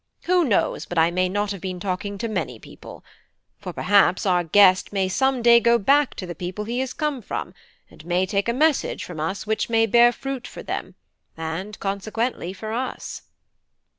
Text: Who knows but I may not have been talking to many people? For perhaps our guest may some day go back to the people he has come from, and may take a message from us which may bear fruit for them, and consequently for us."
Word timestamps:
Who 0.23 0.43
knows 0.43 0.87
but 0.87 0.97
I 0.97 1.11
may 1.11 1.29
not 1.29 1.51
have 1.51 1.61
been 1.61 1.79
talking 1.79 2.17
to 2.17 2.27
many 2.27 2.57
people? 2.57 3.03
For 3.59 3.71
perhaps 3.71 4.25
our 4.25 4.43
guest 4.43 4.91
may 4.91 5.07
some 5.07 5.43
day 5.43 5.59
go 5.59 5.77
back 5.77 6.15
to 6.15 6.25
the 6.25 6.33
people 6.33 6.65
he 6.65 6.79
has 6.79 6.91
come 6.91 7.21
from, 7.21 7.53
and 7.87 8.03
may 8.03 8.25
take 8.25 8.49
a 8.49 8.51
message 8.53 9.03
from 9.03 9.19
us 9.19 9.45
which 9.45 9.69
may 9.69 9.85
bear 9.85 10.11
fruit 10.11 10.47
for 10.47 10.63
them, 10.63 10.95
and 11.37 11.79
consequently 11.79 12.51
for 12.51 12.73
us." 12.73 13.21